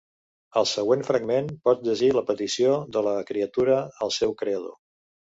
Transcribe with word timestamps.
Al 0.59 0.67
següent 0.69 1.01
fragment 1.09 1.49
pots 1.67 1.83
llegir 1.87 2.09
la 2.17 2.23
petició 2.29 2.71
de 2.97 3.03
la 3.09 3.13
criatura 3.27 3.75
al 4.07 4.15
seu 4.17 4.33
creador. 4.41 4.73